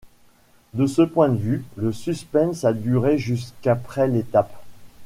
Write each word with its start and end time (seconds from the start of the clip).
De 0.73 0.87
ce 0.87 1.03
point 1.03 1.29
de 1.29 1.37
vue, 1.37 1.63
le 1.75 1.93
suspense 1.93 2.63
a 2.65 2.73
duré 2.73 3.19
jusqu'après 3.19 4.07
l'étape. 4.07 4.51